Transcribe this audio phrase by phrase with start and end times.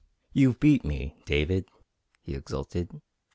[0.33, 1.65] "You've beat me, David,"
[2.23, 2.99] he exulted.